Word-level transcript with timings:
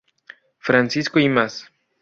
Francisco 0.57 1.19
Imaz. 1.19 1.69